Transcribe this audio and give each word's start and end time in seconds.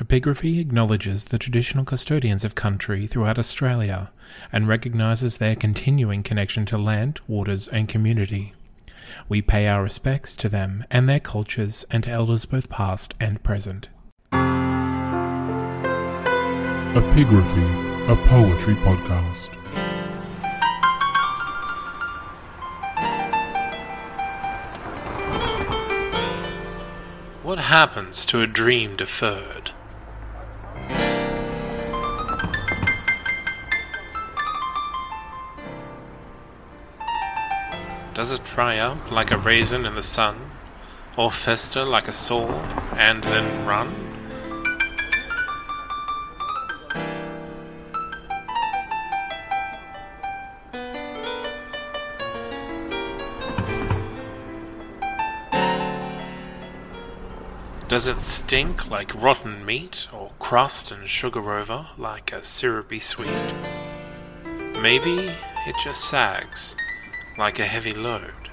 Epigraphy 0.00 0.58
acknowledges 0.58 1.24
the 1.24 1.38
traditional 1.38 1.84
custodians 1.84 2.42
of 2.42 2.54
country 2.54 3.06
throughout 3.06 3.38
Australia 3.38 4.10
and 4.50 4.66
recognises 4.66 5.36
their 5.36 5.54
continuing 5.54 6.22
connection 6.22 6.64
to 6.64 6.78
land, 6.78 7.20
waters, 7.28 7.68
and 7.68 7.86
community. 7.86 8.54
We 9.28 9.42
pay 9.42 9.68
our 9.68 9.82
respects 9.82 10.36
to 10.36 10.48
them 10.48 10.86
and 10.90 11.06
their 11.06 11.20
cultures 11.20 11.84
and 11.90 12.02
to 12.04 12.10
elders 12.10 12.46
both 12.46 12.70
past 12.70 13.12
and 13.20 13.42
present. 13.42 13.90
Epigraphy, 16.94 18.08
a 18.08 18.16
poetry 18.26 18.76
podcast. 18.76 19.54
What 27.42 27.58
happens 27.58 28.24
to 28.24 28.40
a 28.40 28.46
dream 28.46 28.96
deferred? 28.96 29.72
Does 38.20 38.32
it 38.32 38.44
dry 38.44 38.76
up 38.76 39.10
like 39.10 39.30
a 39.30 39.38
raisin 39.38 39.86
in 39.86 39.94
the 39.94 40.02
sun, 40.02 40.50
or 41.16 41.30
fester 41.30 41.84
like 41.84 42.06
a 42.06 42.12
sore 42.12 42.52
and 42.92 43.24
then 43.24 43.64
run? 43.64 43.94
Does 57.88 58.06
it 58.06 58.18
stink 58.18 58.90
like 58.90 59.14
rotten 59.14 59.64
meat, 59.64 60.08
or 60.12 60.32
crust 60.38 60.90
and 60.90 61.08
sugar 61.08 61.54
over 61.54 61.86
like 61.96 62.32
a 62.32 62.44
syrupy 62.44 63.00
sweet? 63.00 63.54
Maybe 64.78 65.30
it 65.66 65.76
just 65.82 66.04
sags 66.04 66.76
like 67.40 67.58
a 67.58 67.64
heavy 67.64 67.94
load. 67.94 68.50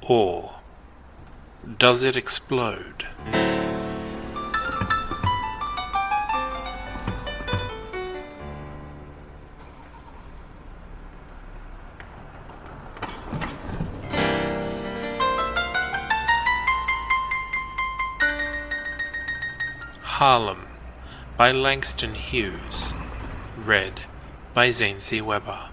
Or 0.00 0.60
does 1.76 2.02
it 2.02 2.16
explode? 2.16 3.06
Harlem 20.18 20.66
by 21.36 21.52
Langston 21.52 22.14
Hughes. 22.14 22.92
Read 23.56 24.00
by 24.52 24.68
Zane 24.70 24.98
C. 24.98 25.20
Weber. 25.20 25.68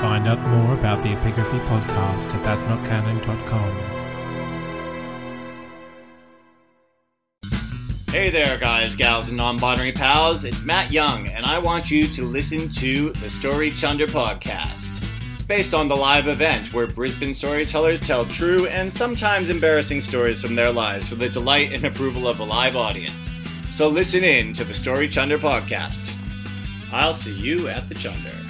Find 0.00 0.26
out 0.26 0.40
more 0.40 0.72
about 0.72 1.02
the 1.02 1.10
Epigraphy 1.10 1.60
podcast 1.68 2.32
at 2.34 2.42
that'snotcanon.com. 2.42 4.00
Hey 8.10 8.30
there, 8.30 8.56
guys, 8.56 8.96
gals, 8.96 9.28
and 9.28 9.36
non 9.36 9.58
binary 9.58 9.92
pals. 9.92 10.46
It's 10.46 10.62
Matt 10.64 10.90
Young, 10.90 11.26
and 11.28 11.44
I 11.44 11.58
want 11.58 11.90
you 11.90 12.06
to 12.06 12.24
listen 12.24 12.70
to 12.70 13.10
the 13.12 13.28
Story 13.28 13.70
Chunder 13.72 14.06
podcast. 14.06 15.04
It's 15.34 15.42
based 15.42 15.74
on 15.74 15.86
the 15.86 15.96
live 15.96 16.28
event 16.28 16.72
where 16.72 16.86
Brisbane 16.86 17.34
storytellers 17.34 18.00
tell 18.00 18.24
true 18.24 18.66
and 18.68 18.90
sometimes 18.90 19.50
embarrassing 19.50 20.00
stories 20.00 20.40
from 20.40 20.54
their 20.54 20.72
lives 20.72 21.10
for 21.10 21.16
the 21.16 21.28
delight 21.28 21.72
and 21.72 21.84
approval 21.84 22.26
of 22.26 22.40
a 22.40 22.44
live 22.44 22.74
audience. 22.74 23.28
So 23.70 23.86
listen 23.86 24.24
in 24.24 24.54
to 24.54 24.64
the 24.64 24.72
Story 24.72 25.10
Chunder 25.10 25.38
podcast. 25.38 26.16
I'll 26.90 27.12
see 27.12 27.34
you 27.34 27.68
at 27.68 27.86
the 27.86 27.94
Chunder. 27.94 28.49